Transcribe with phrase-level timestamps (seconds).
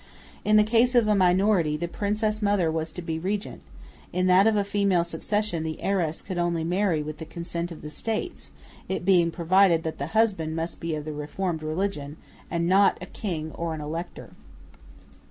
[0.43, 3.61] In the case of a minority, the Princess Mother was to be regent;
[4.11, 7.83] in that of a female succession the heiress could only marry with the consent of
[7.83, 8.49] the States,
[8.89, 12.17] it being provided that the husband must be of the Reformed religion,
[12.49, 14.31] and not a king or an elector.